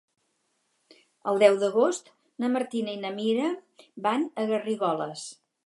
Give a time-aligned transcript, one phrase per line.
[1.31, 2.09] El deu d'agost
[2.45, 3.53] na Martina i na Mira
[4.09, 5.31] van a Garrigoles.